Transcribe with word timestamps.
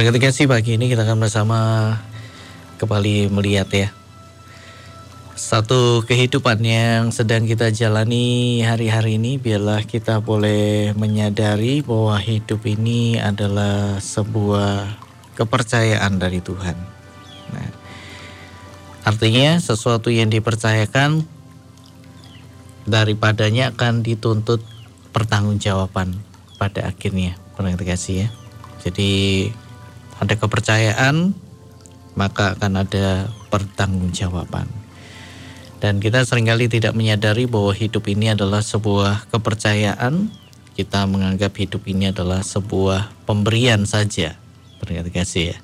Berkat 0.00 0.32
kasih 0.32 0.48
pagi 0.48 0.80
ini 0.80 0.88
kita 0.88 1.04
akan 1.04 1.20
bersama 1.20 1.60
kembali 2.80 3.28
melihat 3.36 3.68
ya 3.68 3.92
satu 5.36 6.08
kehidupan 6.08 6.56
yang 6.64 7.12
sedang 7.12 7.44
kita 7.44 7.68
jalani 7.68 8.64
hari-hari 8.64 9.20
ini 9.20 9.36
biarlah 9.36 9.84
kita 9.84 10.24
boleh 10.24 10.96
menyadari 10.96 11.84
bahwa 11.84 12.16
hidup 12.16 12.64
ini 12.64 13.20
adalah 13.20 14.00
sebuah 14.00 14.96
kepercayaan 15.36 16.16
dari 16.16 16.40
Tuhan. 16.40 16.80
Nah, 17.52 17.70
artinya 19.04 19.60
sesuatu 19.60 20.08
yang 20.08 20.32
dipercayakan 20.32 21.28
daripadanya 22.88 23.76
akan 23.76 24.00
dituntut 24.00 24.64
pertanggungjawaban 25.12 26.16
pada 26.56 26.88
akhirnya. 26.88 27.36
Kasih 27.60 28.24
ya. 28.24 28.28
Jadi 28.80 29.12
ada 30.20 30.34
kepercayaan, 30.36 31.32
maka 32.14 32.54
akan 32.54 32.84
ada 32.84 33.32
pertanggungjawaban. 33.48 34.68
Dan 35.80 35.96
kita 35.96 36.20
sering 36.28 36.44
kali 36.44 36.68
tidak 36.68 36.92
menyadari 36.92 37.48
bahwa 37.48 37.72
hidup 37.72 38.04
ini 38.04 38.36
adalah 38.36 38.60
sebuah 38.60 39.32
kepercayaan. 39.32 40.28
Kita 40.76 41.08
menganggap 41.08 41.56
hidup 41.56 41.88
ini 41.88 42.12
adalah 42.12 42.44
sebuah 42.44 43.24
pemberian 43.24 43.88
saja. 43.88 44.36
Terima 44.76 45.08
kasih 45.08 45.56
ya. 45.56 45.58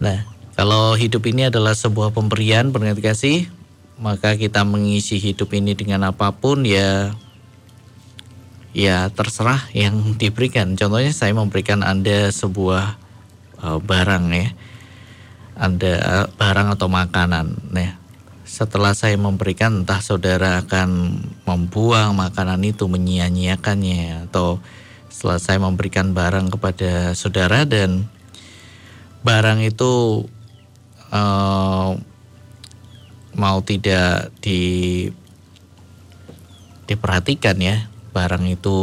Nah, 0.00 0.24
kalau 0.56 0.96
hidup 0.96 1.28
ini 1.28 1.52
adalah 1.52 1.76
sebuah 1.76 2.16
pemberian, 2.16 2.72
terima 2.72 2.96
kasih, 2.96 3.52
maka 4.00 4.40
kita 4.40 4.64
mengisi 4.64 5.20
hidup 5.20 5.52
ini 5.52 5.76
dengan 5.76 6.08
apa 6.08 6.32
pun 6.32 6.64
ya 6.64 7.12
ya 8.72 9.12
terserah 9.12 9.68
yang 9.76 10.16
diberikan. 10.16 10.78
Contohnya 10.78 11.12
saya 11.12 11.36
memberikan 11.36 11.84
Anda 11.84 12.32
sebuah 12.32 13.07
uh, 13.62 13.78
barang 13.82 14.24
ya. 14.32 14.48
Ada 15.58 15.92
uh, 15.98 16.26
barang 16.38 16.78
atau 16.78 16.86
makanan 16.86 17.46
nah 17.74 17.98
setelah 18.48 18.96
saya 18.96 19.14
memberikan 19.20 19.84
entah 19.84 20.00
saudara 20.00 20.64
akan 20.64 21.20
membuang 21.44 22.16
makanan 22.16 22.64
itu 22.64 22.88
menyia-nyiakannya 22.88 24.24
atau 24.24 24.56
setelah 25.12 25.36
saya 25.36 25.58
memberikan 25.60 26.16
barang 26.16 26.48
kepada 26.56 27.12
saudara 27.12 27.68
dan 27.68 28.08
barang 29.20 29.60
itu 29.60 30.24
uh, 31.12 31.92
mau 33.36 33.58
tidak 33.62 34.32
di 34.40 35.06
diperhatikan 36.88 37.60
ya 37.60 37.84
barang 38.16 38.48
itu 38.48 38.78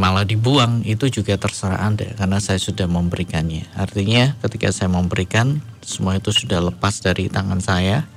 malah 0.00 0.24
dibuang 0.24 0.82
itu 0.88 1.12
juga 1.12 1.36
terserah 1.36 1.84
Anda 1.84 2.16
karena 2.16 2.40
saya 2.40 2.56
sudah 2.56 2.88
memberikannya. 2.88 3.68
Artinya 3.76 4.36
ketika 4.40 4.72
saya 4.72 4.88
memberikan 4.88 5.60
semua 5.84 6.16
itu 6.16 6.32
sudah 6.32 6.64
lepas 6.64 7.04
dari 7.04 7.28
tangan 7.28 7.60
saya 7.60 8.08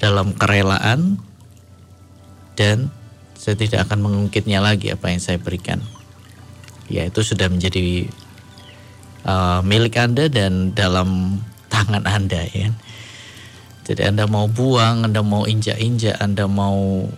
dalam 0.00 0.36
kerelaan 0.36 1.20
dan 2.56 2.92
saya 3.40 3.56
tidak 3.56 3.88
akan 3.88 4.04
mengungkitnya 4.04 4.60
lagi 4.60 4.92
apa 4.92 5.08
yang 5.08 5.20
saya 5.22 5.40
berikan. 5.40 5.80
Ya 6.92 7.08
itu 7.08 7.24
sudah 7.24 7.48
menjadi 7.48 8.10
uh, 9.24 9.64
milik 9.64 9.96
Anda 9.96 10.28
dan 10.28 10.76
dalam 10.76 11.40
tangan 11.72 12.04
Anda 12.04 12.44
ya. 12.52 12.68
Jadi 13.88 14.06
Anda 14.06 14.28
mau 14.28 14.46
buang, 14.46 15.08
Anda 15.08 15.24
mau 15.24 15.48
injak-injak, 15.48 16.20
Anda 16.20 16.44
mau 16.46 17.08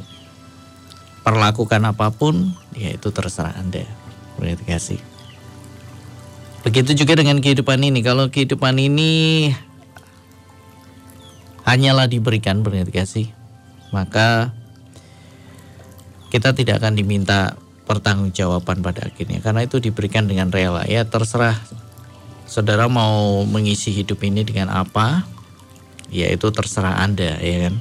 perlakukan 1.22 1.82
apa 1.86 2.10
pun, 2.10 2.54
ya 2.74 2.94
itu 2.94 3.10
terserah 3.14 3.54
Anda. 3.58 3.86
Berarti 4.38 4.64
kasih. 4.66 5.00
Begitu 6.62 6.94
juga 7.02 7.18
dengan 7.18 7.42
kehidupan 7.42 7.82
ini. 7.82 8.02
Kalau 8.06 8.30
kehidupan 8.30 8.78
ini 8.78 9.50
hanyalah 11.66 12.06
diberikan 12.06 12.62
berarti 12.62 12.92
kasih, 12.94 13.26
maka 13.90 14.54
kita 16.30 16.54
tidak 16.56 16.80
akan 16.80 16.96
diminta 16.96 17.58
pertanggungjawaban 17.84 18.80
pada 18.80 19.04
akhirnya 19.04 19.44
karena 19.44 19.68
itu 19.68 19.82
diberikan 19.82 20.24
dengan 20.24 20.48
rela 20.48 20.86
ya 20.88 21.04
terserah 21.04 21.60
saudara 22.48 22.88
mau 22.88 23.44
mengisi 23.44 23.92
hidup 23.92 24.22
ini 24.24 24.40
dengan 24.40 24.72
apa 24.72 25.28
ya 26.08 26.32
itu 26.32 26.48
terserah 26.48 27.04
anda 27.04 27.36
ya 27.36 27.68
kan 27.68 27.74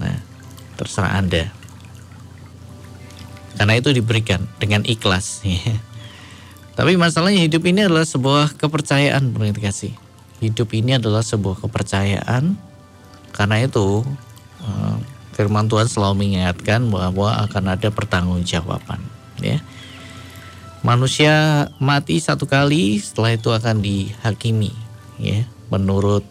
nah 0.00 0.16
terserah 0.80 1.12
anda 1.20 1.52
karena 3.56 3.78
itu 3.78 3.92
diberikan 3.92 4.44
dengan 4.56 4.82
ikhlas. 4.86 5.44
Tapi 6.78 6.96
masalahnya 6.96 7.44
hidup 7.44 7.68
ini 7.68 7.84
adalah 7.84 8.08
sebuah 8.08 8.56
kepercayaan 8.56 9.36
kasih. 9.60 9.92
Hidup 10.40 10.72
ini 10.72 10.96
adalah 10.96 11.20
sebuah 11.20 11.60
kepercayaan. 11.60 12.56
Karena 13.32 13.56
itu 13.60 14.04
eh, 14.64 14.96
firman 15.36 15.68
Tuhan 15.68 15.88
selalu 15.88 16.24
mengingatkan 16.24 16.88
bahwa 16.88 17.44
akan 17.44 17.76
ada 17.76 17.88
pertanggungjawaban. 17.92 19.00
Ya. 19.40 19.60
Manusia 20.82 21.68
mati 21.78 22.18
satu 22.18 22.50
kali, 22.50 22.98
setelah 22.98 23.38
itu 23.38 23.54
akan 23.54 23.86
dihakimi, 23.86 24.74
ya, 25.22 25.46
menurut 25.70 26.26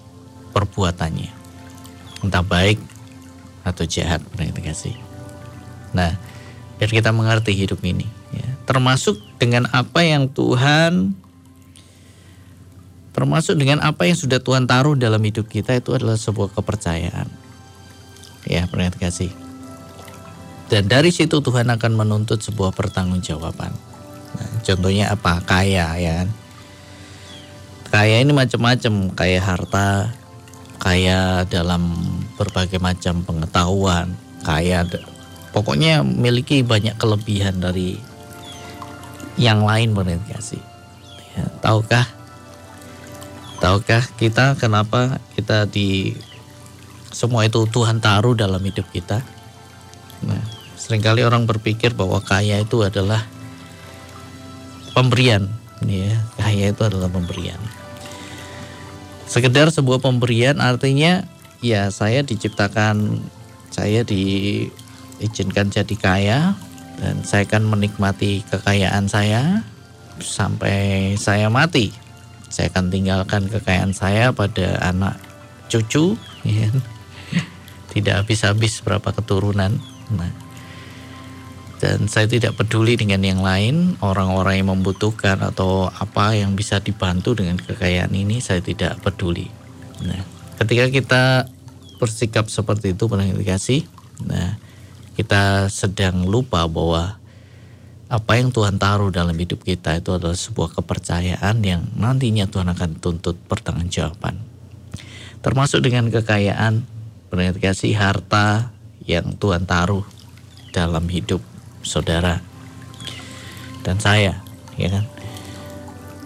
perbuatannya, 0.52 1.32
entah 2.20 2.44
baik 2.44 2.76
atau 3.64 3.88
jahat, 3.88 4.20
kasih. 4.36 4.92
Nah, 5.96 6.20
biar 6.82 6.90
kita 6.90 7.14
mengerti 7.14 7.54
hidup 7.54 7.78
ini 7.86 8.10
ya. 8.34 8.50
termasuk 8.66 9.22
dengan 9.38 9.70
apa 9.70 10.02
yang 10.02 10.26
Tuhan 10.34 11.14
termasuk 13.14 13.54
dengan 13.54 13.86
apa 13.86 14.10
yang 14.10 14.18
sudah 14.18 14.42
Tuhan 14.42 14.66
taruh 14.66 14.98
dalam 14.98 15.22
hidup 15.22 15.46
kita 15.46 15.78
itu 15.78 15.94
adalah 15.94 16.16
sebuah 16.16 16.56
kepercayaan. 16.56 17.28
Ya 18.48 18.66
pernah 18.66 18.90
kasih. 18.90 19.30
Dan 20.72 20.88
dari 20.88 21.12
situ 21.12 21.44
Tuhan 21.44 21.68
akan 21.68 21.92
menuntut 21.92 22.40
sebuah 22.40 22.72
pertanggungjawaban. 22.72 23.76
Nah, 24.32 24.52
contohnya 24.64 25.12
apa? 25.12 25.44
Kaya 25.44 26.00
ya. 26.00 26.24
Kaya 27.92 28.24
ini 28.24 28.32
macam-macam. 28.32 29.12
Kaya 29.12 29.44
harta 29.44 30.16
kaya 30.82 31.46
dalam 31.46 31.94
berbagai 32.42 32.82
macam 32.82 33.22
pengetahuan 33.22 34.18
kaya 34.42 34.82
pokoknya 35.52 36.04
memiliki 36.04 36.64
banyak 36.64 36.96
kelebihan 36.96 37.60
dari 37.60 38.00
yang 39.40 39.64
lain 39.64 39.96
berorientasi. 39.96 40.60
Ya, 41.38 41.46
tahukah? 41.64 42.08
Tahukah 43.62 44.04
kita 44.18 44.58
kenapa 44.58 45.22
kita 45.38 45.70
di 45.70 46.18
semua 47.14 47.46
itu 47.46 47.64
Tuhan 47.70 48.02
taruh 48.02 48.34
dalam 48.34 48.60
hidup 48.60 48.90
kita? 48.90 49.22
Nah, 50.26 50.44
sering 50.76 51.04
kali 51.04 51.22
orang 51.22 51.46
berpikir 51.46 51.94
bahwa 51.94 52.20
kaya 52.24 52.60
itu 52.64 52.82
adalah 52.82 53.22
pemberian, 54.98 55.48
ya, 55.86 56.18
kaya 56.42 56.74
itu 56.74 56.82
adalah 56.82 57.08
pemberian. 57.08 57.60
Sekedar 59.30 59.72
sebuah 59.72 60.04
pemberian 60.04 60.60
artinya 60.60 61.24
ya 61.64 61.88
saya 61.94 62.26
diciptakan 62.26 63.24
saya 63.72 64.04
di 64.04 64.68
izinkan 65.22 65.70
jadi 65.70 65.96
kaya 65.96 66.40
dan 67.02 67.22
saya 67.26 67.46
akan 67.50 67.70
menikmati 67.72 68.46
kekayaan 68.50 69.10
saya 69.10 69.66
sampai 70.22 71.14
saya 71.18 71.50
mati. 71.50 71.90
Saya 72.52 72.70
akan 72.70 72.92
tinggalkan 72.92 73.48
kekayaan 73.48 73.96
saya 73.96 74.36
pada 74.36 74.78
anak 74.84 75.18
cucu, 75.72 76.20
ya. 76.44 76.70
tidak 77.96 78.24
habis-habis 78.24 78.84
berapa 78.84 79.16
keturunan. 79.16 79.80
Nah, 80.12 80.32
dan 81.82 82.06
saya 82.06 82.30
tidak 82.30 82.60
peduli 82.60 82.94
dengan 82.94 83.26
yang 83.26 83.42
lain, 83.42 83.98
orang-orang 84.06 84.62
yang 84.62 84.70
membutuhkan 84.70 85.42
atau 85.42 85.90
apa 85.90 86.38
yang 86.38 86.54
bisa 86.54 86.78
dibantu 86.78 87.34
dengan 87.34 87.58
kekayaan 87.58 88.14
ini, 88.14 88.38
saya 88.38 88.62
tidak 88.62 89.02
peduli. 89.02 89.50
Nah, 90.06 90.22
ketika 90.62 90.86
kita 90.94 91.24
bersikap 91.98 92.52
seperti 92.54 92.94
itu, 92.94 93.10
pernah 93.10 93.26
dikasih. 93.26 93.88
Nah, 94.30 94.62
kita 95.22 95.70
sedang 95.70 96.26
lupa 96.26 96.66
bahwa 96.66 97.22
apa 98.10 98.42
yang 98.42 98.50
Tuhan 98.50 98.82
taruh 98.82 99.14
dalam 99.14 99.38
hidup 99.38 99.62
kita 99.62 100.02
itu 100.02 100.18
adalah 100.18 100.34
sebuah 100.34 100.74
kepercayaan 100.74 101.62
yang 101.62 101.86
nantinya 101.94 102.50
Tuhan 102.50 102.74
akan 102.74 102.98
tuntut 102.98 103.38
pertanggungjawaban. 103.46 104.42
Termasuk 105.46 105.86
dengan 105.86 106.10
kekayaan, 106.10 106.90
kasih 107.62 107.94
harta 107.94 108.74
yang 109.06 109.38
Tuhan 109.38 109.70
taruh 109.70 110.02
dalam 110.74 111.06
hidup 111.06 111.46
saudara 111.86 112.42
dan 113.86 114.02
saya, 114.02 114.42
ya 114.74 114.90
kan? 114.90 115.06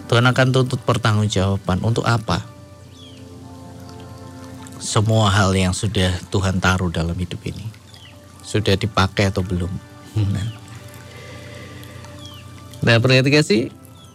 Tuhan 0.08 0.24
akan 0.24 0.48
tuntut 0.56 0.80
pertanggungjawaban 0.88 1.84
untuk 1.84 2.08
apa? 2.08 2.48
Semua 4.80 5.28
hal 5.28 5.52
yang 5.52 5.76
sudah 5.76 6.16
Tuhan 6.32 6.64
taruh 6.64 6.88
dalam 6.88 7.14
hidup 7.14 7.44
ini 7.44 7.85
sudah 8.46 8.78
dipakai 8.78 9.34
atau 9.34 9.42
belum. 9.42 9.68
Nah, 10.16 10.48
nah 12.80 12.96
perhatikan 13.02 13.44
sih 13.44 13.68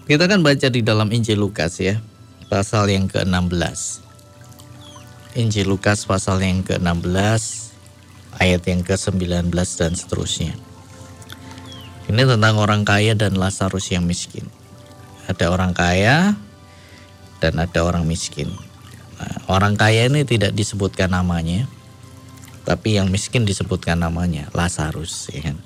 Kita 0.10 0.26
kan 0.26 0.42
baca 0.42 0.68
di 0.68 0.82
dalam 0.82 1.14
Injil 1.14 1.40
Lukas 1.40 1.78
ya, 1.78 2.02
pasal 2.52 2.90
yang 2.92 3.08
ke-16. 3.08 4.02
Injil 5.40 5.72
Lukas 5.72 6.04
pasal 6.04 6.44
yang 6.44 6.66
ke-16, 6.68 7.72
ayat 8.36 8.66
yang 8.68 8.84
ke-19 8.84 9.48
dan 9.54 9.96
seterusnya. 9.96 10.52
Ini 12.12 12.28
tentang 12.28 12.60
orang 12.60 12.84
kaya 12.84 13.16
dan 13.16 13.40
Lazarus 13.40 13.88
yang 13.96 14.04
miskin. 14.04 14.44
Ada 15.32 15.48
orang 15.48 15.72
kaya 15.72 16.36
dan 17.40 17.54
ada 17.56 17.80
orang 17.88 18.04
miskin. 18.04 18.52
Nah, 19.16 19.36
orang 19.48 19.80
kaya 19.80 20.12
ini 20.12 20.28
tidak 20.28 20.52
disebutkan 20.52 21.16
namanya, 21.16 21.72
tapi 22.64 22.98
yang 22.98 23.10
miskin 23.10 23.44
disebutkan 23.44 24.00
namanya 24.02 24.50
Lazarus. 24.54 25.30
Ya 25.34 25.52
kan? 25.52 25.58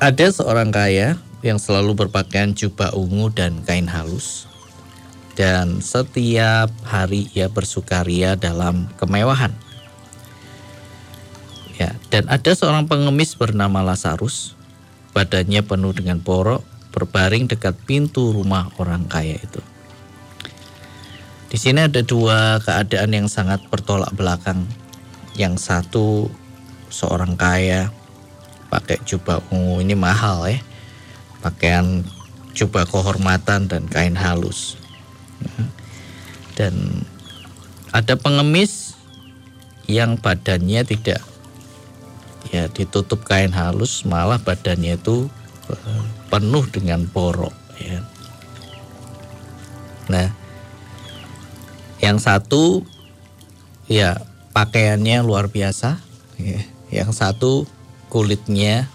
Ada 0.00 0.36
seorang 0.36 0.68
kaya 0.74 1.16
yang 1.44 1.60
selalu 1.60 2.06
berpakaian 2.06 2.56
jubah 2.56 2.96
ungu 2.96 3.28
dan 3.32 3.60
kain 3.64 3.88
halus. 3.88 4.48
Dan 5.34 5.82
setiap 5.82 6.70
hari 6.86 7.26
ia 7.34 7.50
bersukaria 7.50 8.38
dalam 8.38 8.86
kemewahan. 8.96 9.50
Ya, 11.74 11.90
dan 12.06 12.30
ada 12.30 12.54
seorang 12.54 12.86
pengemis 12.86 13.34
bernama 13.34 13.82
Lazarus, 13.82 14.54
badannya 15.10 15.66
penuh 15.66 15.90
dengan 15.90 16.22
borok, 16.22 16.62
berbaring 16.94 17.50
dekat 17.50 17.74
pintu 17.82 18.30
rumah 18.30 18.70
orang 18.78 19.10
kaya 19.10 19.34
itu. 19.34 19.58
Di 21.50 21.58
sini 21.58 21.86
ada 21.86 22.02
dua 22.02 22.62
keadaan 22.62 23.10
yang 23.10 23.26
sangat 23.26 23.62
bertolak 23.70 24.10
belakang. 24.14 24.66
Yang 25.34 25.54
satu 25.66 26.30
seorang 26.90 27.34
kaya 27.34 27.90
pakai 28.70 29.02
jubah 29.02 29.42
ungu 29.50 29.82
ini 29.82 29.94
mahal 29.94 30.46
ya 30.50 30.58
pakaian 31.44 32.00
jubah 32.56 32.88
kehormatan 32.88 33.68
dan 33.68 33.84
kain 33.84 34.16
halus. 34.16 34.80
Dan 36.56 37.04
ada 37.92 38.16
pengemis 38.16 38.96
yang 39.84 40.16
badannya 40.16 40.80
tidak 40.88 41.20
ya 42.48 42.64
ditutup 42.72 43.20
kain 43.28 43.52
halus, 43.52 44.08
malah 44.08 44.40
badannya 44.40 44.96
itu 44.96 45.28
eh, 45.68 46.04
penuh 46.32 46.64
dengan 46.72 47.04
borok 47.04 47.52
ya. 47.76 48.00
Nah, 50.08 50.28
yang 52.00 52.16
satu 52.16 52.80
ya 53.84 54.16
pakaiannya 54.54 55.26
luar 55.26 55.50
biasa, 55.50 55.98
ya. 56.38 56.62
yang 56.94 57.10
satu 57.10 57.66
kulitnya 58.06 58.86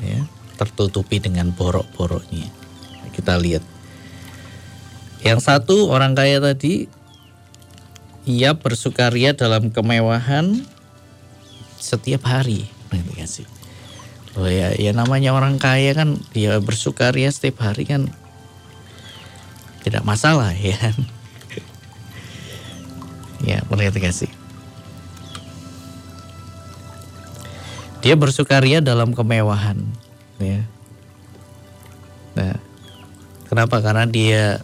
ya 0.00 0.24
tertutupi 0.56 1.20
dengan 1.20 1.52
borok-boroknya. 1.52 2.48
Kita 3.12 3.36
lihat. 3.36 3.60
Yang 5.20 5.44
satu 5.44 5.92
orang 5.92 6.16
kaya 6.16 6.40
tadi 6.40 6.88
ia 8.24 8.56
bersukaria 8.56 9.36
dalam 9.36 9.68
kemewahan 9.68 10.64
setiap 11.76 12.26
hari. 12.26 12.72
Kasih. 13.16 13.48
Oh 14.36 14.44
ya, 14.44 14.76
ya 14.76 14.92
namanya 14.92 15.32
orang 15.32 15.56
kaya 15.56 15.96
kan 15.96 16.20
dia 16.36 16.60
bersukaria 16.60 17.32
setiap 17.32 17.64
hari 17.64 17.88
kan 17.88 18.12
tidak 19.80 20.04
masalah 20.04 20.52
ya. 20.52 20.76
ya, 23.48 23.64
perhati 23.64 24.04
kasih. 24.04 24.28
Dia 28.06 28.14
bersukaria 28.14 28.78
dalam 28.78 29.10
kemewahan 29.18 29.82
ya. 30.38 30.62
Nah, 32.38 32.54
kenapa? 33.50 33.82
Karena 33.82 34.06
dia 34.06 34.62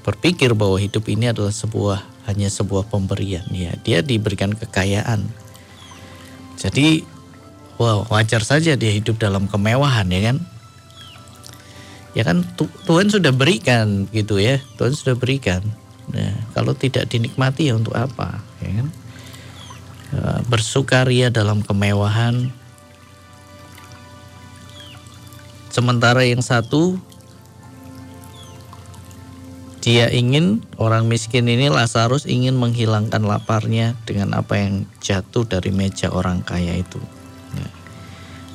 berpikir 0.00 0.56
bahwa 0.56 0.80
hidup 0.80 1.04
ini 1.12 1.28
adalah 1.28 1.52
sebuah 1.52 2.00
hanya 2.32 2.48
sebuah 2.48 2.88
pemberian 2.88 3.44
ya. 3.52 3.76
Dia 3.84 4.00
diberikan 4.00 4.56
kekayaan. 4.56 5.28
Jadi 6.56 7.04
wow, 7.76 8.08
wajar 8.08 8.40
saja 8.40 8.72
dia 8.72 8.88
hidup 8.88 9.20
dalam 9.20 9.44
kemewahan 9.44 10.08
ya 10.08 10.32
kan? 10.32 10.36
Ya 12.16 12.24
kan 12.24 12.40
Tuhan 12.88 13.12
sudah 13.12 13.36
berikan 13.36 14.08
gitu 14.16 14.40
ya. 14.40 14.64
Tuhan 14.80 14.96
sudah 14.96 15.12
berikan. 15.12 15.60
Nah, 16.08 16.32
kalau 16.56 16.72
tidak 16.72 17.04
dinikmati 17.12 17.68
ya 17.68 17.76
untuk 17.76 17.92
apa, 17.92 18.40
ya 18.64 18.80
kan? 18.80 18.88
Bersukaria 20.50 21.30
dalam 21.30 21.62
kemewahan 21.62 22.50
Sementara 25.70 26.26
yang 26.26 26.42
satu 26.42 26.98
dia 29.80 30.12
ingin 30.12 30.60
orang 30.76 31.08
miskin 31.08 31.48
ini 31.48 31.72
Lazarus 31.72 32.28
ingin 32.28 32.52
menghilangkan 32.58 33.24
laparnya 33.24 33.96
dengan 34.04 34.36
apa 34.36 34.60
yang 34.60 34.84
jatuh 35.00 35.48
dari 35.48 35.72
meja 35.72 36.12
orang 36.12 36.44
kaya 36.44 36.76
itu. 36.76 37.00
Ya. 37.56 37.68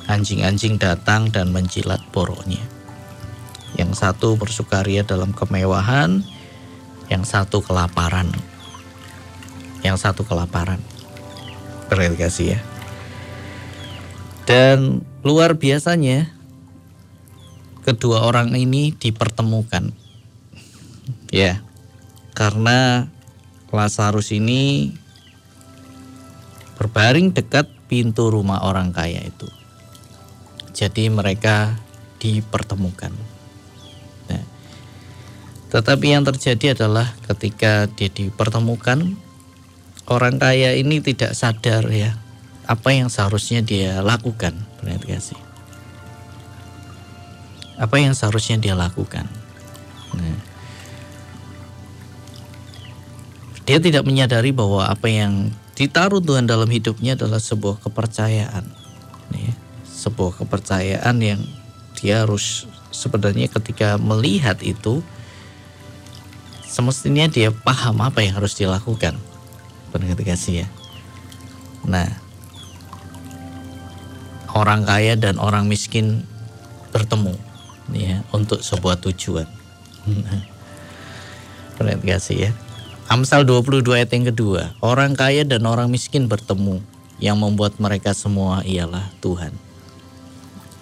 Anjing-anjing 0.06 0.78
datang 0.78 1.34
dan 1.34 1.50
menjilat 1.50 1.98
boroknya. 2.14 2.62
Yang 3.74 3.98
satu 4.06 4.38
bersukaria 4.38 5.02
dalam 5.02 5.34
kemewahan, 5.34 6.22
yang 7.10 7.26
satu 7.26 7.58
kelaparan. 7.58 8.30
Yang 9.82 10.06
satu 10.06 10.22
kelaparan. 10.22 10.78
Berkasih 11.86 12.56
ya. 12.56 12.60
Dan 14.46 15.02
luar 15.26 15.58
biasanya 15.58 16.30
kedua 17.86 18.26
orang 18.26 18.54
ini 18.54 18.94
dipertemukan. 18.94 19.90
Ya. 21.30 21.62
Karena 22.34 23.10
Lazarus 23.74 24.30
ini 24.30 24.94
berbaring 26.78 27.34
dekat 27.34 27.66
pintu 27.90 28.30
rumah 28.30 28.62
orang 28.62 28.92
kaya 28.94 29.22
itu. 29.24 29.48
Jadi 30.76 31.08
mereka 31.08 31.80
dipertemukan. 32.20 33.10
Nah, 34.28 34.44
tetapi 35.72 36.06
yang 36.12 36.22
terjadi 36.26 36.76
adalah 36.76 37.16
ketika 37.24 37.88
dia 37.90 38.12
dipertemukan, 38.12 39.16
orang 40.06 40.38
kaya 40.38 40.74
ini 40.78 41.02
tidak 41.02 41.34
sadar 41.34 41.86
ya 41.90 42.14
apa 42.66 42.90
yang 42.90 43.06
seharusnya 43.06 43.62
dia 43.62 44.02
lakukan. 44.02 44.54
Kasih 44.82 45.46
apa 47.76 47.96
yang 48.00 48.16
seharusnya 48.16 48.56
dia 48.56 48.72
lakukan. 48.72 49.28
Nah, 50.16 50.38
dia 53.68 53.78
tidak 53.78 54.08
menyadari 54.08 54.50
bahwa 54.50 54.88
apa 54.88 55.06
yang 55.12 55.52
ditaruh 55.76 56.24
Tuhan 56.24 56.48
dalam 56.48 56.68
hidupnya 56.72 57.20
adalah 57.20 57.36
sebuah 57.36 57.84
kepercayaan, 57.84 58.64
ya, 59.36 59.54
sebuah 59.84 60.40
kepercayaan 60.40 61.16
yang 61.20 61.40
dia 62.00 62.24
harus 62.24 62.64
sebenarnya 62.88 63.52
ketika 63.52 64.00
melihat 64.00 64.56
itu 64.64 65.04
semestinya 66.64 67.28
dia 67.28 67.52
paham 67.52 68.00
apa 68.00 68.24
yang 68.24 68.40
harus 68.40 68.56
dilakukan. 68.56 69.20
Benar 69.96 70.12
kasih 70.20 70.64
ya. 70.64 70.66
Nah, 71.88 72.04
orang 74.52 74.84
kaya 74.84 75.16
dan 75.16 75.40
orang 75.40 75.64
miskin 75.72 76.28
bertemu 76.92 77.32
ya 77.96 78.20
untuk 78.36 78.60
sebuah 78.60 79.00
tujuan. 79.00 79.48
Perhatikan 81.80 82.04
kasih 82.04 82.36
ya. 82.36 82.50
Amsal 83.08 83.48
22 83.48 83.86
ayat 83.94 84.10
yang 84.12 84.28
kedua, 84.28 84.74
orang 84.82 85.14
kaya 85.14 85.46
dan 85.46 85.62
orang 85.64 85.88
miskin 85.88 86.26
bertemu, 86.26 86.82
yang 87.22 87.40
membuat 87.40 87.78
mereka 87.78 88.12
semua 88.12 88.66
ialah 88.66 89.08
Tuhan. 89.24 89.54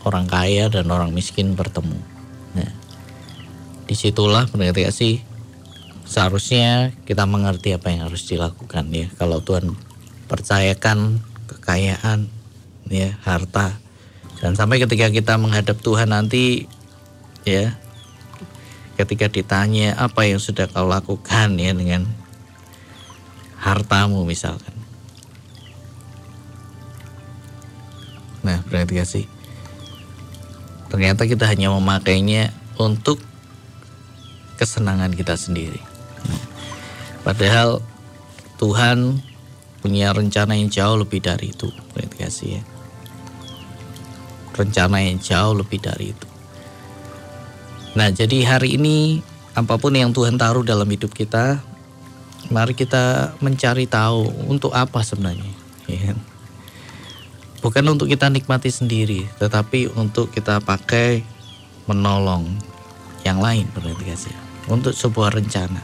Orang 0.02 0.26
kaya 0.26 0.72
dan 0.72 0.88
orang 0.88 1.12
miskin 1.12 1.52
bertemu. 1.54 2.00
Nah, 2.56 2.72
di 3.84 3.94
situlah 3.94 4.48
kasih 4.50 5.20
seharusnya 6.04 6.92
kita 7.08 7.24
mengerti 7.24 7.72
apa 7.72 7.88
yang 7.90 8.06
harus 8.06 8.28
dilakukan 8.28 8.92
ya. 8.92 9.08
Kalau 9.16 9.40
Tuhan 9.40 9.72
percayakan 10.28 11.20
kekayaan, 11.48 12.28
ya 12.88 13.16
harta, 13.24 13.80
dan 14.44 14.52
sampai 14.56 14.76
ketika 14.80 15.08
kita 15.08 15.40
menghadap 15.40 15.80
Tuhan 15.80 16.12
nanti 16.12 16.68
ya 17.48 17.72
ketika 19.00 19.26
ditanya 19.32 19.96
apa 19.96 20.28
yang 20.28 20.38
sudah 20.38 20.68
kau 20.70 20.86
lakukan 20.86 21.56
ya 21.56 21.72
dengan 21.72 22.04
hartamu 23.56 24.22
misalkan. 24.28 24.76
Nah 28.44 28.60
berarti 28.68 29.00
sih? 29.08 29.26
Ternyata 30.92 31.26
kita 31.26 31.48
hanya 31.48 31.72
memakainya 31.74 32.52
untuk 32.78 33.18
kesenangan 34.60 35.10
kita 35.10 35.34
sendiri 35.34 35.93
padahal 37.24 37.82
Tuhan 38.60 39.18
punya 39.82 40.14
rencana 40.14 40.54
yang 40.54 40.70
jauh 40.70 41.00
lebih 41.00 41.24
dari 41.24 41.50
itu 41.50 41.72
berarti 41.96 42.16
kasih 42.20 42.48
ya 42.60 42.62
rencana 44.54 45.02
yang 45.02 45.18
jauh 45.18 45.56
lebih 45.58 45.82
dari 45.82 46.14
itu 46.14 46.34
Nah, 47.94 48.10
jadi 48.10 48.42
hari 48.42 48.74
ini 48.74 49.22
apa 49.54 49.78
pun 49.78 49.94
yang 49.94 50.10
Tuhan 50.10 50.34
taruh 50.34 50.66
dalam 50.66 50.90
hidup 50.90 51.14
kita, 51.14 51.62
mari 52.50 52.74
kita 52.74 53.38
mencari 53.38 53.86
tahu 53.86 54.50
untuk 54.50 54.74
apa 54.74 54.98
sebenarnya. 55.06 55.54
Ya. 55.86 56.10
Kan? 56.10 56.18
Bukan 57.62 57.86
untuk 57.86 58.10
kita 58.10 58.26
nikmati 58.34 58.74
sendiri, 58.74 59.30
tetapi 59.38 59.94
untuk 59.94 60.34
kita 60.34 60.58
pakai 60.58 61.22
menolong 61.86 62.50
yang 63.22 63.38
lain 63.38 63.70
berarti 63.70 64.04
kasih. 64.04 64.36
Untuk 64.66 64.90
sebuah 64.90 65.30
rencana, 65.30 65.80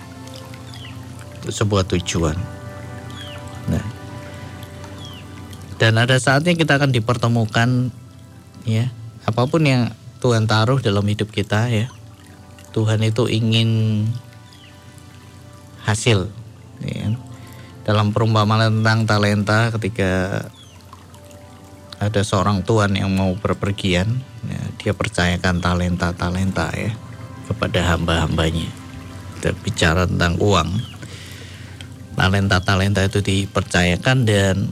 sebuah 1.48 1.88
tujuan. 1.96 2.36
Nah, 3.70 3.84
dan 5.80 5.96
ada 5.96 6.20
saatnya 6.20 6.52
kita 6.52 6.76
akan 6.76 6.92
dipertemukan, 6.92 7.88
ya, 8.68 8.92
apa 9.24 9.48
pun 9.48 9.64
yang 9.64 9.96
Tuhan 10.20 10.44
taruh 10.44 10.76
dalam 10.84 11.08
hidup 11.08 11.32
kita, 11.32 11.72
ya, 11.72 11.88
Tuhan 12.76 13.00
itu 13.00 13.24
ingin 13.32 14.04
hasil. 15.88 16.28
Ya. 16.84 17.16
Dalam 17.88 18.12
perumpamaan 18.12 18.84
tentang 18.84 19.08
talenta 19.08 19.72
ketika 19.72 20.44
ada 22.00 22.20
seorang 22.24 22.60
tuan 22.60 22.92
yang 22.92 23.08
mau 23.12 23.32
berpergian, 23.36 24.20
ya, 24.44 24.62
dia 24.80 24.92
percayakan 24.92 25.60
talenta-talenta 25.64 26.72
ya 26.76 26.92
kepada 27.48 27.96
hamba-hambanya. 27.96 28.68
Kita 29.40 29.56
bicara 29.64 30.04
tentang 30.04 30.36
uang, 30.36 30.80
talenta-talenta 32.20 33.00
itu 33.08 33.24
dipercayakan 33.24 34.28
dan 34.28 34.68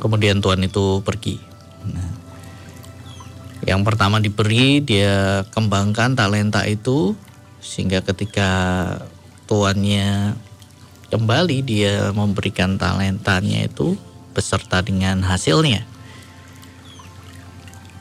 kemudian 0.00 0.40
tuan 0.40 0.64
itu 0.64 1.04
pergi. 1.04 1.36
Nah, 1.84 2.08
yang 3.68 3.84
pertama 3.84 4.16
diberi 4.16 4.80
dia 4.80 5.44
kembangkan 5.52 6.16
talenta 6.16 6.64
itu 6.64 7.12
sehingga 7.60 8.00
ketika 8.00 8.50
tuannya 9.44 10.32
kembali 11.12 11.58
dia 11.60 12.08
memberikan 12.16 12.80
talentanya 12.80 13.68
itu 13.68 13.92
beserta 14.32 14.80
dengan 14.80 15.20
hasilnya. 15.20 15.84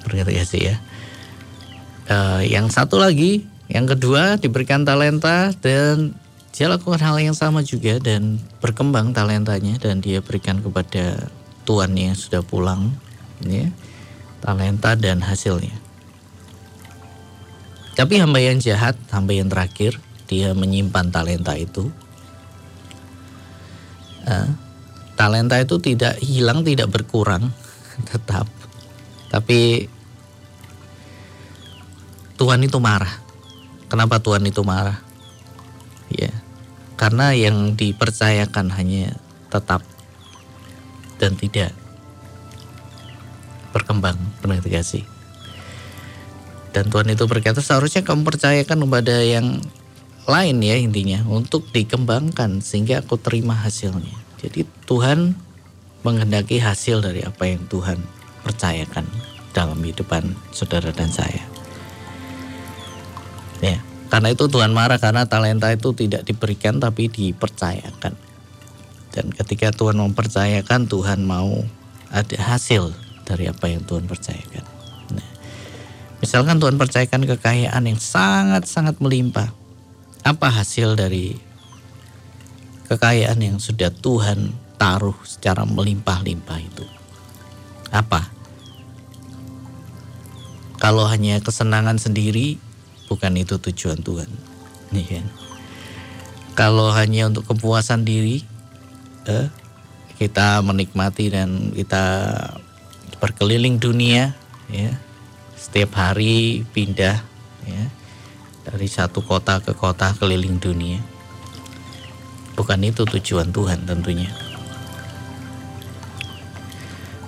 Berarti 0.07 0.31
ya 0.31 0.45
sih 0.47 0.63
ya. 0.63 0.75
Uh, 2.07 2.41
yang 2.47 2.71
satu 2.71 2.97
lagi, 2.97 3.43
yang 3.67 3.83
kedua 3.83 4.39
diberikan 4.39 4.87
talenta 4.87 5.51
dan 5.59 6.15
dia 6.51 6.67
lakukan 6.67 6.99
hal 6.99 7.17
yang 7.19 7.35
sama 7.35 7.63
juga 7.63 7.95
dan 7.97 8.39
berkembang 8.59 9.15
talentanya 9.15 9.79
dan 9.79 10.03
dia 10.03 10.19
berikan 10.19 10.59
kepada 10.59 11.31
tuannya 11.63 12.11
yang 12.11 12.17
sudah 12.19 12.43
pulang, 12.43 12.91
ya 13.43 13.71
talenta 14.41 14.97
dan 14.97 15.21
hasilnya. 15.21 15.77
Tapi 17.93 18.17
hamba 18.17 18.41
yang 18.41 18.57
jahat, 18.57 18.97
hamba 19.13 19.37
yang 19.37 19.47
terakhir, 19.47 20.01
dia 20.25 20.57
menyimpan 20.57 21.13
talenta 21.13 21.53
itu. 21.53 21.93
Uh, 24.25 24.49
talenta 25.13 25.61
itu 25.61 25.77
tidak 25.77 26.17
hilang, 26.17 26.65
tidak 26.65 26.89
berkurang, 26.89 27.53
tetap. 28.09 28.49
Tapi 29.29 29.85
Tuhan 32.41 32.65
itu 32.65 32.81
marah. 32.81 33.21
Kenapa 33.85 34.17
Tuhan 34.17 34.41
itu 34.49 34.65
marah? 34.65 34.97
Ya, 36.09 36.33
karena 37.01 37.33
yang 37.33 37.73
dipercayakan 37.73 38.69
hanya 38.77 39.17
tetap 39.49 39.81
dan 41.17 41.33
tidak 41.33 41.73
berkembang 43.73 44.21
benar 44.45 44.61
kasih 44.61 45.01
dan 46.71 46.87
Tuhan 46.87 47.11
itu 47.11 47.27
berkata 47.27 47.59
seharusnya 47.59 48.05
kamu 48.07 48.23
percayakan 48.23 48.87
kepada 48.87 49.15
yang 49.25 49.59
lain 50.23 50.57
ya 50.63 50.75
intinya 50.79 51.19
untuk 51.27 51.67
dikembangkan 51.75 52.63
sehingga 52.63 53.03
aku 53.03 53.19
terima 53.19 53.51
hasilnya. 53.57 54.15
Jadi 54.39 54.63
Tuhan 54.87 55.35
menghendaki 56.01 56.63
hasil 56.63 57.03
dari 57.03 57.21
apa 57.27 57.43
yang 57.45 57.67
Tuhan 57.67 57.99
percayakan 58.47 59.05
dalam 59.51 59.83
kehidupan 59.83 60.33
saudara 60.55 60.95
dan 60.95 61.11
saya. 61.11 61.43
ya 61.43 61.50
karena 64.11 64.35
itu 64.35 64.51
Tuhan 64.51 64.75
marah 64.75 64.99
karena 64.99 65.23
talenta 65.23 65.71
itu 65.71 65.95
tidak 65.95 66.27
diberikan 66.27 66.83
tapi 66.83 67.07
dipercayakan 67.07 68.13
dan 69.11 69.27
ketika 69.31 69.75
Tuhan 69.75 69.99
mempercayakan 69.99 70.87
Tuhan 70.87 71.27
mau 71.27 71.63
ada 72.11 72.39
hasil 72.39 72.95
dari 73.27 73.47
apa 73.47 73.67
yang 73.67 73.83
Tuhan 73.83 74.07
percayakan. 74.07 74.65
Nah, 75.15 75.29
misalkan 76.23 76.59
Tuhan 76.59 76.79
percayakan 76.79 77.27
kekayaan 77.35 77.83
yang 77.87 77.99
sangat-sangat 77.99 78.99
melimpah. 79.03 79.51
Apa 80.21 80.47
hasil 80.53 80.95
dari 80.95 81.35
kekayaan 82.87 83.39
yang 83.41 83.57
sudah 83.59 83.91
Tuhan 83.91 84.55
taruh 84.79 85.17
secara 85.27 85.67
melimpah-limpah 85.67 86.59
itu? 86.61 86.85
Apa? 87.91 88.31
Kalau 90.79 91.05
hanya 91.05 91.37
kesenangan 91.43 91.99
sendiri, 91.99 92.57
bukan 93.11 93.35
itu 93.35 93.59
tujuan 93.59 93.99
Tuhan. 93.99 94.31
Nih 94.95 95.03
kan? 95.03 95.27
Kalau 96.55 96.95
hanya 96.95 97.27
untuk 97.27 97.43
kepuasan 97.51 98.07
diri, 98.07 98.47
eh, 99.27 99.51
kita 100.15 100.63
menikmati 100.63 101.27
dan 101.27 101.75
kita 101.75 102.03
berkeliling 103.19 103.83
dunia 103.83 104.31
ya. 104.71 104.95
Setiap 105.59 105.99
hari 105.99 106.63
pindah 106.71 107.19
ya. 107.67 107.83
Dari 108.63 108.87
satu 108.87 109.19
kota 109.19 109.59
ke 109.59 109.75
kota 109.75 110.15
keliling 110.15 110.55
dunia. 110.63 111.03
Bukan 112.55 112.79
itu 112.87 113.03
tujuan 113.03 113.51
Tuhan 113.51 113.83
tentunya. 113.83 114.31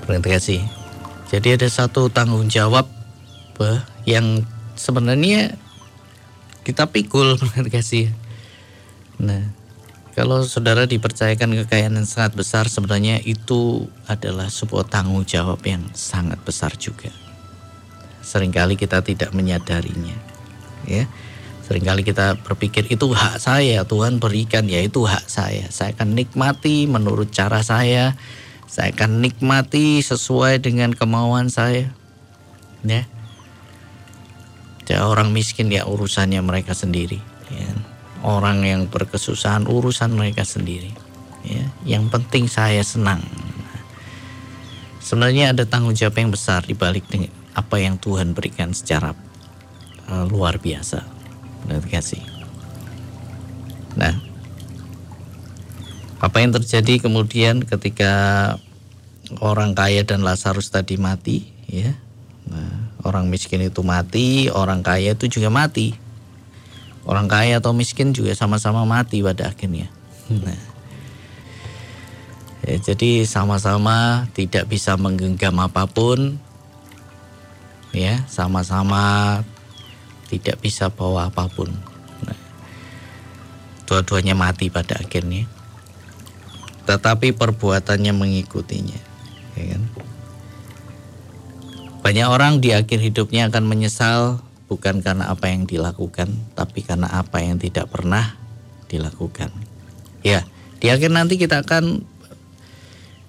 Terima 0.04 0.24
kasih. 0.24 0.64
Jadi 1.28 1.58
ada 1.60 1.68
satu 1.68 2.08
tanggung 2.08 2.48
jawab 2.48 2.86
yang 4.06 4.44
sebenarnya 4.76 5.56
kita 6.66 6.90
pikul 6.90 7.38
kasih 7.76 8.12
nah 9.20 9.44
kalau 10.14 10.46
saudara 10.46 10.86
dipercayakan 10.86 11.66
kekayaan 11.66 11.98
yang 11.98 12.06
sangat 12.06 12.38
besar, 12.38 12.70
sebenarnya 12.70 13.18
itu 13.26 13.90
adalah 14.06 14.46
sebuah 14.46 14.86
tanggung 14.86 15.26
jawab 15.26 15.58
yang 15.66 15.90
sangat 15.98 16.38
besar 16.46 16.78
juga. 16.78 17.10
Seringkali 18.22 18.78
kita 18.78 19.02
tidak 19.02 19.34
menyadarinya, 19.34 20.14
ya. 20.86 21.10
Seringkali 21.66 22.06
kita 22.06 22.38
berpikir 22.46 22.94
itu 22.94 23.10
hak 23.10 23.42
saya, 23.42 23.82
Tuhan 23.90 24.22
berikan 24.22 24.70
ya 24.70 24.86
itu 24.86 25.02
hak 25.02 25.26
saya. 25.26 25.66
Saya 25.74 25.98
akan 25.98 26.14
nikmati 26.14 26.86
menurut 26.86 27.34
cara 27.34 27.66
saya. 27.66 28.14
Saya 28.70 28.94
akan 28.94 29.18
nikmati 29.18 29.98
sesuai 30.06 30.62
dengan 30.62 30.94
kemauan 30.94 31.50
saya. 31.50 31.90
Ya. 32.86 33.10
Ya 34.88 35.08
orang 35.08 35.32
miskin 35.32 35.72
ya 35.72 35.88
urusannya 35.88 36.44
mereka 36.44 36.76
sendiri. 36.76 37.18
Ya 37.50 37.72
orang 38.24 38.64
yang 38.64 38.82
berkesusahan 38.88 39.68
urusan 39.68 40.16
mereka 40.16 40.48
sendiri. 40.48 40.90
Ya, 41.44 41.68
yang 41.84 42.08
penting 42.08 42.48
saya 42.48 42.80
senang. 42.82 43.20
Sebenarnya 45.04 45.52
ada 45.52 45.68
tanggung 45.68 45.92
jawab 45.92 46.16
yang 46.16 46.32
besar 46.32 46.64
di 46.64 46.72
balik 46.72 47.04
apa 47.52 47.76
yang 47.76 48.00
Tuhan 48.00 48.32
berikan 48.32 48.72
secara 48.72 49.12
uh, 50.08 50.26
luar 50.32 50.64
biasa. 50.64 51.04
Benar 51.68 51.84
kasih. 51.92 52.24
Nah, 54.00 54.16
apa 56.24 56.38
yang 56.40 56.56
terjadi 56.56 57.04
kemudian 57.04 57.68
ketika 57.68 58.56
orang 59.44 59.76
kaya 59.76 60.08
dan 60.08 60.24
Lazarus 60.24 60.72
tadi 60.72 60.96
mati, 60.96 61.44
ya? 61.68 61.92
Nah, 62.48 62.83
orang 63.04 63.28
miskin 63.28 63.62
itu 63.64 63.84
mati, 63.84 64.48
orang 64.50 64.82
kaya 64.82 65.16
itu 65.16 65.28
juga 65.28 65.52
mati. 65.52 65.96
Orang 67.04 67.28
kaya 67.28 67.60
atau 67.60 67.76
miskin 67.76 68.16
juga 68.16 68.32
sama-sama 68.32 68.88
mati 68.88 69.20
pada 69.20 69.52
akhirnya. 69.52 69.92
Nah, 70.32 70.56
ya, 72.64 72.80
jadi 72.80 73.28
sama-sama 73.28 74.24
tidak 74.32 74.72
bisa 74.72 74.96
menggenggam 74.96 75.60
apa 75.60 75.84
pun, 75.84 76.40
ya 77.92 78.24
sama-sama 78.32 79.44
tidak 80.32 80.64
bisa 80.64 80.88
bawa 80.88 81.28
apa 81.28 81.52
pun. 81.52 81.76
Nah, 82.24 82.40
dua-duanya 83.84 84.34
mati 84.40 84.72
pada 84.72 84.96
akhirnya. 84.96 85.44
Tetapi 86.88 87.36
perbuatannya 87.36 88.16
mengikutinya, 88.16 89.00
ya 89.60 89.64
kan? 89.76 89.84
Banyak 92.04 92.28
orang 92.28 92.60
di 92.60 92.76
akhir 92.76 93.00
hidupnya 93.00 93.48
akan 93.48 93.64
menyesal 93.64 94.44
bukan 94.68 95.00
karena 95.00 95.32
apa 95.32 95.48
yang 95.48 95.64
dilakukan, 95.64 96.36
tapi 96.52 96.84
karena 96.84 97.08
apa 97.08 97.40
yang 97.40 97.56
tidak 97.56 97.88
pernah 97.88 98.36
dilakukan. 98.92 99.50
Ya, 100.20 100.44
di 100.84 100.92
akhir 100.92 101.16
nanti 101.16 101.40
kita 101.40 101.64
akan 101.64 102.04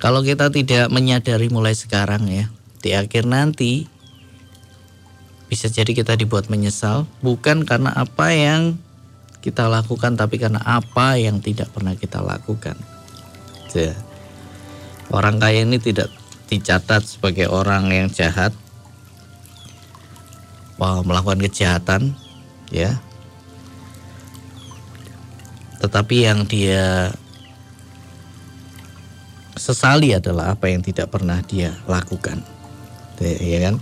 kalau 0.03 0.27
kita 0.27 0.51
tidak 0.51 0.91
menyadari 0.91 1.47
mulai 1.49 1.79
sekarang 1.79 2.27
ya, 2.27 2.51
di 2.83 2.99
akhir 2.99 3.31
nanti 3.31 3.87
bisa 5.47 5.71
jadi 5.71 5.95
kita 5.95 6.19
dibuat 6.19 6.51
menyesal 6.51 7.07
bukan 7.23 7.63
karena 7.63 7.95
apa 7.95 8.35
yang 8.35 8.75
kita 9.39 9.71
lakukan 9.71 10.19
tapi 10.19 10.41
karena 10.43 10.59
apa 10.65 11.15
yang 11.15 11.39
tidak 11.39 11.71
pernah 11.71 11.95
kita 11.95 12.19
lakukan. 12.25 12.75
Ya. 13.71 13.95
Orang 15.13 15.39
kaya 15.39 15.63
ini 15.63 15.79
tidak 15.79 16.11
dicatat 16.49 17.05
sebagai 17.05 17.53
orang 17.53 17.93
yang 17.93 18.09
jahat, 18.09 18.57
melakukan 20.79 21.41
kejahatan, 21.45 22.15
ya. 22.71 22.99
Tetapi 25.85 26.17
yang 26.25 26.49
dia 26.49 27.13
sesali 29.55 30.17
adalah 30.17 30.57
apa 30.57 30.67
yang 30.73 30.83
tidak 30.83 31.13
pernah 31.13 31.39
dia 31.45 31.77
lakukan, 31.87 32.43
ya 33.21 33.59
kan? 33.71 33.77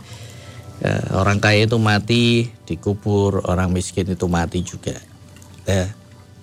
Ya, 0.83 0.99
orang 1.15 1.39
kaya 1.39 1.71
itu 1.71 1.79
mati 1.79 2.51
dikubur, 2.67 3.47
orang 3.47 3.71
miskin 3.71 4.11
itu 4.11 4.27
mati 4.27 4.67
juga. 4.67 4.99
Ya. 5.63 5.95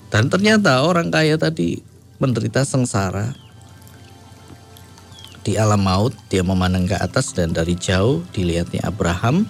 Dan 0.07 0.31
ternyata 0.31 0.79
orang 0.81 1.11
kaya 1.11 1.35
tadi 1.35 1.83
menderita 2.23 2.63
sengsara 2.63 3.35
di 5.43 5.59
alam 5.59 5.83
maut 5.83 6.15
dia 6.31 6.39
memandang 6.39 6.87
ke 6.87 6.95
atas 6.95 7.35
dan 7.35 7.51
dari 7.51 7.75
jauh 7.75 8.23
dilihatnya 8.31 8.83
Abraham 8.87 9.43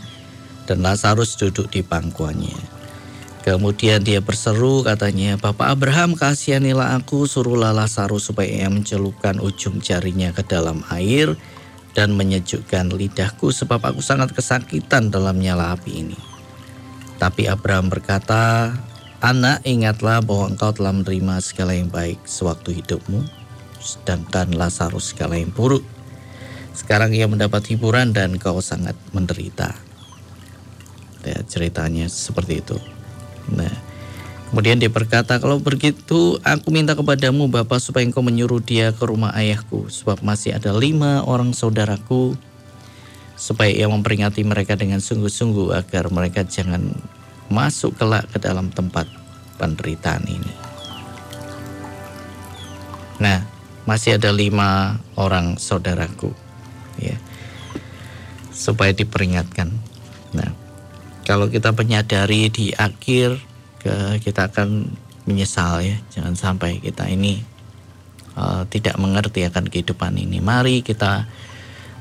dan 0.70 0.86
Lazarus 0.86 1.34
duduk 1.34 1.74
di 1.74 1.82
pangkuannya. 1.82 2.78
Kemudian 3.42 4.06
dia 4.06 4.22
berseru 4.22 4.86
katanya, 4.86 5.34
Bapak 5.34 5.74
Abraham 5.74 6.14
kasihanilah 6.14 6.94
aku, 7.02 7.26
suruhlah 7.26 7.74
Lazarus 7.74 8.30
supaya 8.30 8.46
ia 8.46 8.70
mencelupkan 8.70 9.42
ujung 9.42 9.82
jarinya 9.82 10.30
ke 10.30 10.46
dalam 10.46 10.86
air 10.94 11.34
dan 11.98 12.14
menyejukkan 12.14 12.94
lidahku 12.94 13.50
sebab 13.50 13.82
aku 13.82 14.06
sangat 14.06 14.38
kesakitan 14.38 15.10
dalam 15.10 15.42
nyala 15.42 15.74
api 15.74 16.06
ini. 16.06 16.20
Tapi 17.18 17.50
Abraham 17.50 17.90
berkata, 17.90 18.70
Anak 19.20 19.66
ingatlah 19.66 20.22
bahwa 20.22 20.54
engkau 20.54 20.72
telah 20.72 20.96
menerima 20.96 21.44
segala 21.44 21.76
yang 21.76 21.92
baik 21.92 22.24
sewaktu 22.24 22.80
hidupmu, 22.80 23.26
sedangkan 23.82 24.54
Lazarus 24.54 25.12
segala 25.12 25.36
yang 25.36 25.52
buruk. 25.52 25.84
Sekarang 26.72 27.12
ia 27.12 27.28
mendapat 27.28 27.68
hiburan 27.68 28.16
dan 28.16 28.40
kau 28.40 28.64
sangat 28.64 28.96
menderita. 29.12 29.89
Ya, 31.20 31.44
ceritanya 31.44 32.08
seperti 32.08 32.64
itu. 32.64 32.80
Nah, 33.52 33.72
kemudian 34.50 34.80
dia 34.80 34.88
berkata, 34.88 35.36
kalau 35.38 35.60
begitu 35.60 36.40
aku 36.48 36.72
minta 36.72 36.96
kepadamu 36.96 37.52
Bapak 37.52 37.84
supaya 37.84 38.08
engkau 38.08 38.24
menyuruh 38.24 38.64
dia 38.64 38.96
ke 38.96 39.04
rumah 39.04 39.36
ayahku, 39.36 39.92
sebab 39.92 40.24
masih 40.24 40.56
ada 40.56 40.72
lima 40.72 41.28
orang 41.28 41.52
saudaraku, 41.52 42.40
supaya 43.36 43.72
ia 43.72 43.92
memperingati 43.92 44.44
mereka 44.48 44.80
dengan 44.80 45.04
sungguh-sungguh 45.04 45.76
agar 45.76 46.08
mereka 46.08 46.48
jangan 46.48 46.92
masuk 47.52 48.00
kelak 48.00 48.28
ke 48.32 48.40
dalam 48.40 48.72
tempat 48.72 49.08
penderitaan 49.60 50.24
ini. 50.24 50.54
Nah, 53.20 53.44
masih 53.84 54.16
ada 54.16 54.32
lima 54.32 55.00
orang 55.20 55.60
saudaraku, 55.60 56.32
ya, 56.96 57.20
supaya 58.56 58.96
diperingatkan. 58.96 59.68
Nah, 60.32 60.52
kalau 61.30 61.46
kita 61.46 61.78
menyadari 61.78 62.50
di 62.50 62.74
akhir, 62.74 63.38
ke, 63.78 64.18
kita 64.26 64.50
akan 64.50 64.90
menyesal 65.30 65.86
ya, 65.86 66.02
jangan 66.10 66.34
sampai 66.34 66.82
kita 66.82 67.06
ini 67.06 67.46
uh, 68.34 68.66
tidak 68.66 68.98
mengerti 68.98 69.46
akan 69.46 69.70
kehidupan 69.70 70.18
ini. 70.18 70.42
Mari 70.42 70.82
kita 70.82 71.30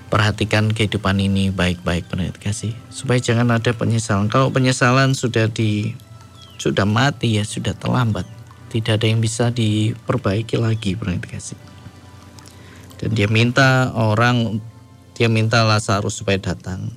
perhatikan 0.08 0.72
kehidupan 0.72 1.20
ini 1.20 1.52
baik-baik 1.52 2.08
pendengar 2.08 2.40
kasih 2.40 2.72
supaya 2.88 3.20
jangan 3.20 3.52
ada 3.52 3.76
penyesalan. 3.76 4.32
Kalau 4.32 4.48
penyesalan 4.48 5.12
sudah 5.12 5.52
di 5.52 5.92
sudah 6.56 6.88
mati 6.88 7.36
ya 7.36 7.44
sudah 7.44 7.76
terlambat 7.76 8.24
tidak 8.72 8.98
ada 8.98 9.06
yang 9.12 9.22
bisa 9.22 9.52
diperbaiki 9.54 10.58
lagi 10.58 10.98
pendengar 10.98 11.38
kasih 11.38 11.60
dan 12.98 13.14
dia 13.14 13.30
minta 13.30 13.94
orang 13.94 14.58
dia 15.14 15.30
minta 15.30 15.62
Lazarus 15.62 16.18
supaya 16.18 16.40
datang 16.42 16.90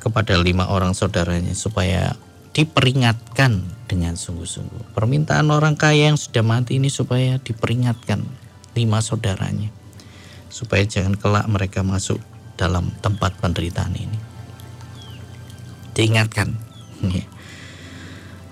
kepada 0.00 0.40
lima 0.40 0.72
orang 0.72 0.96
saudaranya 0.96 1.52
supaya 1.52 2.16
diperingatkan 2.56 3.62
dengan 3.86 4.18
sungguh-sungguh 4.18 4.96
permintaan 4.96 5.52
orang 5.52 5.78
kaya 5.78 6.10
yang 6.10 6.18
sudah 6.18 6.42
mati 6.42 6.82
ini 6.82 6.90
supaya 6.90 7.38
diperingatkan 7.38 8.24
lima 8.74 8.98
saudaranya 8.98 9.70
supaya 10.50 10.82
jangan 10.82 11.14
kelak 11.14 11.46
mereka 11.46 11.86
masuk 11.86 12.18
dalam 12.58 12.92
tempat 13.00 13.32
penderitaan 13.40 13.94
ini. 13.96 14.18
Diingatkan. 15.96 16.52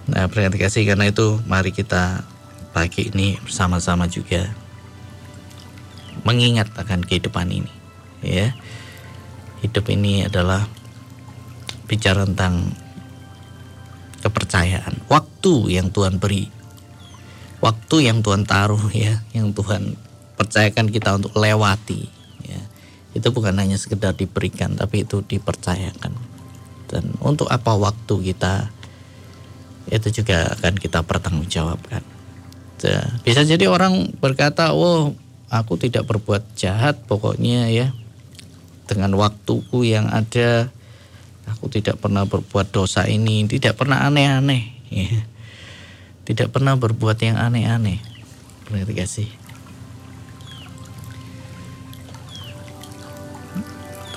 Nah, 0.08 0.24
terima 0.32 0.48
kasih 0.56 0.88
karena 0.88 1.12
itu 1.12 1.36
mari 1.44 1.68
kita 1.68 2.24
pagi 2.72 3.12
ini 3.12 3.36
bersama-sama 3.44 4.08
juga 4.08 4.48
mengingat 6.24 6.72
akan 6.80 7.04
kehidupan 7.04 7.52
ini. 7.52 7.68
Ya. 8.24 8.56
Hidup 9.60 9.84
ini 9.92 10.24
adalah 10.24 10.64
bicara 11.88 12.28
tentang 12.28 12.76
kepercayaan, 14.20 15.08
waktu 15.08 15.72
yang 15.72 15.88
Tuhan 15.88 16.20
beri. 16.20 16.52
Waktu 17.58 18.06
yang 18.06 18.22
Tuhan 18.22 18.46
taruh 18.46 18.86
ya, 18.94 19.18
yang 19.34 19.50
Tuhan 19.50 19.98
percayakan 20.38 20.86
kita 20.94 21.18
untuk 21.18 21.34
lewati 21.34 22.06
ya. 22.46 22.62
itu 23.18 23.28
bukan 23.34 23.58
hanya 23.58 23.74
sekedar 23.74 24.14
diberikan 24.14 24.78
tapi 24.78 25.02
itu 25.02 25.26
dipercayakan 25.26 26.14
dan 26.88 27.04
untuk 27.18 27.50
apa 27.50 27.74
waktu 27.74 28.32
kita 28.32 28.70
itu 29.90 30.22
juga 30.22 30.54
akan 30.54 30.78
kita 30.78 31.02
pertanggungjawabkan 31.02 32.06
ya, 32.86 33.02
bisa 33.26 33.42
jadi 33.42 33.66
orang 33.66 34.14
berkata 34.22 34.70
oh 34.70 35.18
aku 35.50 35.74
tidak 35.74 36.06
berbuat 36.06 36.54
jahat 36.54 37.02
pokoknya 37.10 37.66
ya 37.74 37.90
dengan 38.86 39.18
waktuku 39.18 39.84
yang 39.84 40.06
ada 40.06 40.70
aku 41.50 41.72
tidak 41.72 42.00
pernah 42.00 42.28
berbuat 42.28 42.68
dosa 42.72 43.08
ini 43.08 43.48
tidak 43.48 43.76
pernah 43.80 44.04
aneh-aneh 44.04 44.62
ya. 44.92 45.22
tidak 46.28 46.52
pernah 46.52 46.76
berbuat 46.76 47.18
yang 47.24 47.36
aneh-aneh 47.40 48.00
berarti 48.68 48.94
kasih 48.94 49.28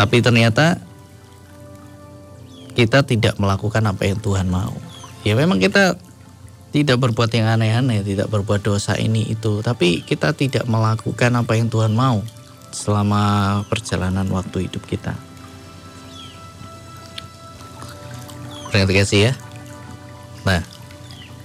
Tapi 0.02 0.18
ternyata 0.18 0.82
kita 2.74 3.06
tidak 3.06 3.38
melakukan 3.38 3.86
apa 3.86 4.10
yang 4.10 4.18
Tuhan 4.18 4.50
mau. 4.50 4.74
Ya 5.22 5.38
memang 5.38 5.62
kita 5.62 5.94
tidak 6.74 6.98
berbuat 7.04 7.30
yang 7.38 7.46
aneh-aneh, 7.54 8.02
tidak 8.02 8.32
berbuat 8.34 8.66
dosa 8.66 8.98
ini 8.98 9.30
itu, 9.30 9.62
tapi 9.62 10.02
kita 10.02 10.34
tidak 10.34 10.66
melakukan 10.66 11.38
apa 11.38 11.54
yang 11.54 11.70
Tuhan 11.70 11.94
mau 11.94 12.26
selama 12.74 13.62
perjalanan 13.70 14.26
waktu 14.34 14.66
hidup 14.66 14.90
kita. 14.90 15.14
Terima 18.72 18.88
kasih 18.88 19.20
ya. 19.30 19.34
Nah, 20.48 20.64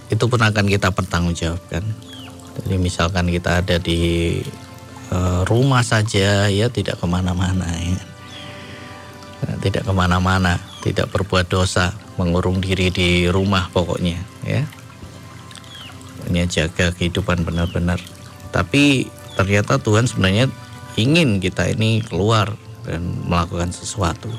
itu 0.09 0.25
pun 0.31 0.41
akan 0.41 0.67
kita 0.71 0.95
pertanggungjawabkan. 0.95 1.83
Jadi 2.57 2.77
misalkan 2.81 3.29
kita 3.29 3.61
ada 3.61 3.77
di 3.77 4.41
uh, 5.13 5.45
rumah 5.45 5.85
saja 5.85 6.49
ya 6.49 6.73
tidak 6.73 6.97
ke 7.03 7.07
mana-mana 7.11 7.69
ya 7.77 8.01
tidak 9.61 9.87
ke 9.87 9.93
mana-mana, 9.93 10.59
tidak 10.83 11.11
berbuat 11.13 11.47
dosa, 11.51 11.95
mengurung 12.19 12.59
diri 12.59 12.91
di 12.91 13.11
rumah 13.31 13.69
pokoknya, 13.71 14.19
ya. 14.43 14.63
Ini 16.27 16.47
jaga 16.51 16.91
kehidupan 16.91 17.47
benar-benar. 17.47 18.03
Tapi 18.51 19.07
ternyata 19.39 19.79
Tuhan 19.79 20.11
sebenarnya 20.11 20.51
ingin 20.99 21.39
kita 21.39 21.71
ini 21.71 22.03
keluar 22.03 22.51
dan 22.83 23.27
melakukan 23.27 23.71
sesuatu. 23.71 24.31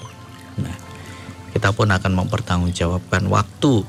Nah, 0.60 0.76
kita 1.58 1.74
pun 1.74 1.90
akan 1.90 2.14
mempertanggungjawabkan 2.14 3.26
waktu 3.34 3.82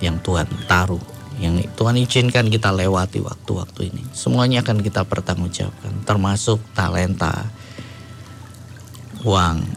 yang 0.00 0.16
Tuhan 0.24 0.48
taruh, 0.64 1.04
yang 1.36 1.60
Tuhan 1.76 2.00
izinkan 2.00 2.48
kita 2.48 2.72
lewati 2.72 3.20
waktu-waktu 3.20 3.92
ini. 3.92 4.02
Semuanya 4.16 4.64
akan 4.64 4.80
kita 4.80 5.04
pertanggungjawabkan, 5.04 6.08
termasuk 6.08 6.64
talenta, 6.72 7.44
uang, 9.20 9.68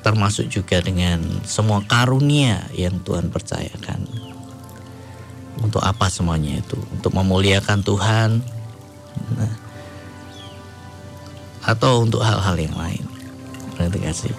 termasuk 0.00 0.48
juga 0.48 0.80
dengan 0.80 1.20
semua 1.44 1.84
karunia 1.84 2.64
yang 2.72 2.96
Tuhan 3.04 3.28
percayakan. 3.28 4.08
Untuk 5.60 5.84
apa 5.84 6.08
semuanya 6.08 6.64
itu? 6.64 6.80
Untuk 6.96 7.12
memuliakan 7.12 7.84
Tuhan, 7.84 8.40
nah, 9.36 9.54
atau 11.60 12.08
untuk 12.08 12.24
hal-hal 12.24 12.56
yang 12.56 12.72
lain. 12.72 13.04
Berarti 13.76 14.00
kasih. 14.00 14.34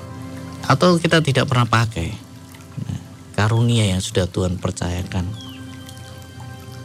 Atau 0.65 0.97
kita 0.97 1.21
tidak 1.21 1.45
pernah 1.45 1.69
pakai 1.69 2.30
karunia 3.41 3.89
yang 3.89 3.97
sudah 3.97 4.29
Tuhan 4.29 4.61
percayakan. 4.61 5.25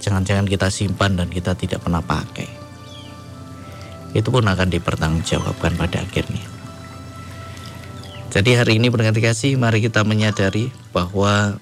Jangan-jangan 0.00 0.48
kita 0.48 0.72
simpan 0.72 1.12
dan 1.12 1.28
kita 1.28 1.52
tidak 1.52 1.84
pernah 1.84 2.00
pakai. 2.00 2.48
Itu 4.16 4.32
pun 4.32 4.48
akan 4.48 4.72
dipertanggungjawabkan 4.72 5.76
pada 5.76 6.00
akhirnya. 6.00 6.40
Jadi 8.32 8.56
hari 8.56 8.80
ini 8.80 8.88
berganti 8.88 9.20
kasih 9.20 9.60
mari 9.60 9.84
kita 9.84 10.00
menyadari 10.08 10.72
bahwa 10.96 11.60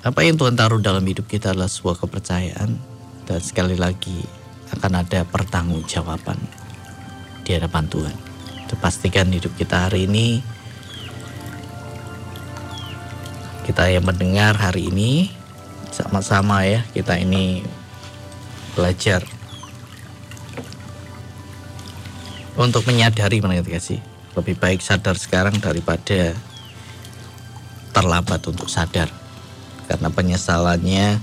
apa 0.00 0.20
yang 0.24 0.40
Tuhan 0.40 0.56
taruh 0.56 0.80
dalam 0.80 1.04
hidup 1.04 1.28
kita 1.28 1.52
adalah 1.52 1.68
sebuah 1.68 2.00
kepercayaan 2.00 2.72
dan 3.28 3.40
sekali 3.44 3.76
lagi 3.76 4.24
akan 4.80 5.04
ada 5.04 5.28
pertanggungjawaban 5.28 6.40
di 7.44 7.52
hadapan 7.52 7.84
Tuhan. 7.84 8.16
Pastikan 8.80 9.28
hidup 9.28 9.52
kita 9.60 9.90
hari 9.90 10.08
ini 10.08 10.40
kita 13.70 13.86
yang 13.86 14.02
mendengar 14.02 14.58
hari 14.58 14.90
ini 14.90 15.30
sama-sama 15.94 16.66
ya 16.66 16.82
kita 16.90 17.14
ini 17.22 17.62
belajar 18.74 19.22
untuk 22.58 22.82
menyadari 22.90 23.38
kasih 23.38 24.02
lebih 24.34 24.58
baik 24.58 24.82
sadar 24.82 25.14
sekarang 25.14 25.54
daripada 25.62 26.34
terlambat 27.94 28.42
untuk 28.50 28.66
sadar 28.66 29.06
karena 29.86 30.10
penyesalannya 30.10 31.22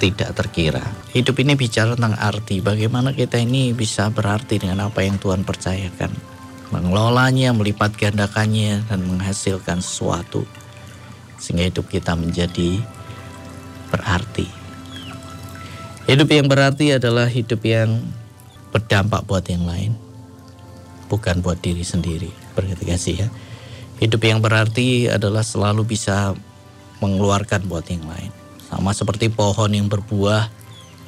tidak 0.00 0.32
terkira. 0.32 0.84
Hidup 1.12 1.36
ini 1.44 1.60
bicara 1.60 1.92
tentang 1.92 2.16
arti, 2.16 2.64
bagaimana 2.64 3.12
kita 3.12 3.36
ini 3.36 3.76
bisa 3.76 4.08
berarti 4.08 4.60
dengan 4.60 4.88
apa 4.88 5.04
yang 5.04 5.16
Tuhan 5.16 5.44
percayakan. 5.44 6.12
Mengelolanya, 6.68 7.56
melipat 7.56 7.96
gandakannya, 7.96 8.84
dan 8.92 9.08
menghasilkan 9.08 9.80
sesuatu. 9.80 10.44
Sehingga 11.46 11.70
hidup 11.70 11.86
kita 11.86 12.18
menjadi 12.18 12.82
berarti. 13.94 14.50
Hidup 16.10 16.26
yang 16.34 16.50
berarti 16.50 16.98
adalah 16.98 17.30
hidup 17.30 17.62
yang 17.62 18.02
berdampak 18.74 19.22
buat 19.30 19.46
yang 19.46 19.62
lain. 19.62 19.94
Bukan 21.06 21.38
buat 21.38 21.62
diri 21.62 21.86
sendiri. 21.86 22.34
Berarti 22.58 23.14
ya. 23.14 23.30
Hidup 24.02 24.26
yang 24.26 24.42
berarti 24.42 25.06
adalah 25.06 25.46
selalu 25.46 25.86
bisa 25.86 26.34
mengeluarkan 26.98 27.70
buat 27.70 27.86
yang 27.86 28.02
lain. 28.10 28.34
Sama 28.66 28.90
seperti 28.90 29.30
pohon 29.30 29.70
yang 29.70 29.86
berbuah, 29.86 30.50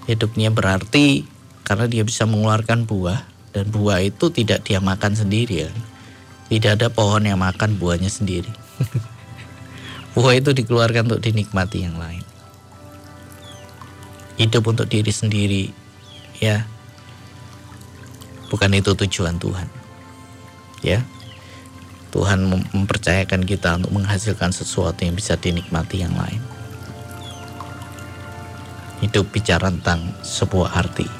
hidupnya 0.06 0.54
berarti 0.54 1.26
karena 1.66 1.90
dia 1.90 2.06
bisa 2.06 2.30
mengeluarkan 2.30 2.86
buah 2.86 3.26
dan 3.50 3.74
buah 3.74 4.06
itu 4.06 4.30
tidak 4.30 4.62
dia 4.62 4.78
makan 4.78 5.18
sendiri 5.18 5.66
ya. 5.66 5.70
Tidak 6.46 6.78
ada 6.78 6.88
pohon 6.94 7.26
yang 7.26 7.42
makan 7.42 7.74
buahnya 7.74 8.06
sendiri. 8.06 8.54
buah 10.14 10.34
itu 10.38 10.54
dikeluarkan 10.54 11.10
untuk 11.10 11.24
dinikmati 11.24 11.84
yang 11.84 11.96
lain. 11.98 12.24
Hidup 14.38 14.70
untuk 14.70 14.86
diri 14.86 15.10
sendiri, 15.10 15.64
ya. 16.38 16.62
Bukan 18.48 18.70
itu 18.72 18.94
tujuan 18.94 19.36
Tuhan. 19.36 19.68
Ya, 20.78 21.02
Tuhan 22.08 22.48
mempercayakan 22.48 23.44
kita 23.44 23.76
untuk 23.82 23.92
menghasilkan 24.00 24.54
sesuatu 24.54 25.04
yang 25.04 25.12
bisa 25.12 25.36
dinikmati 25.36 26.00
yang 26.00 26.14
lain. 26.16 26.40
Hidup 29.04 29.28
bicara 29.28 29.68
tentang 29.68 30.16
sebuah 30.24 30.72
arti. 30.72 31.17